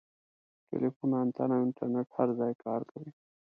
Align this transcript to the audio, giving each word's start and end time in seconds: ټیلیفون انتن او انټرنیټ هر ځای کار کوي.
ټیلیفون 0.67 1.11
انتن 1.21 1.49
او 1.55 1.61
انټرنیټ 1.65 2.07
هر 2.17 2.29
ځای 2.39 2.53
کار 2.63 2.81
کوي. 2.91 3.09